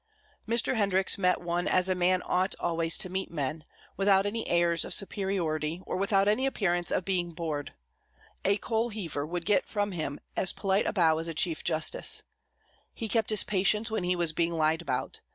[0.47, 0.73] Mr.
[0.77, 3.63] Hendricks met one as a man ought always to meet men,
[3.97, 7.75] without any airs of superiority, or without any appearance of being bored.
[8.43, 12.23] A coal heaver would get from him as polite a bow as a chief justice.
[12.95, 15.19] He kept his patience when he was being lied about.